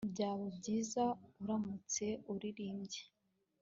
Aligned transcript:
Byaba 0.13 0.45
byiza 0.57 1.03
uramutse 1.41 2.05
uririmbye 2.31 3.01